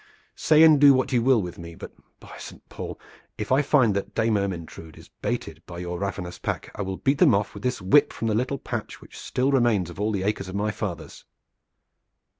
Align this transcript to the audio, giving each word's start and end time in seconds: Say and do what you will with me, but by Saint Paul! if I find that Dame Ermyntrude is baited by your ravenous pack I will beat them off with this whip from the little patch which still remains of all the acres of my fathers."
Say 0.33 0.63
and 0.63 0.81
do 0.81 0.95
what 0.95 1.11
you 1.11 1.21
will 1.21 1.43
with 1.43 1.59
me, 1.59 1.75
but 1.75 1.91
by 2.19 2.35
Saint 2.39 2.67
Paul! 2.69 2.99
if 3.37 3.51
I 3.51 3.61
find 3.61 3.93
that 3.93 4.15
Dame 4.15 4.35
Ermyntrude 4.35 4.97
is 4.97 5.09
baited 5.21 5.61
by 5.67 5.77
your 5.77 5.99
ravenous 5.99 6.39
pack 6.39 6.71
I 6.73 6.81
will 6.81 6.97
beat 6.97 7.19
them 7.19 7.35
off 7.35 7.53
with 7.53 7.61
this 7.61 7.83
whip 7.83 8.11
from 8.11 8.27
the 8.27 8.33
little 8.33 8.57
patch 8.57 8.99
which 8.99 9.19
still 9.19 9.51
remains 9.51 9.91
of 9.91 9.99
all 9.99 10.11
the 10.11 10.23
acres 10.23 10.49
of 10.49 10.55
my 10.55 10.71
fathers." 10.71 11.23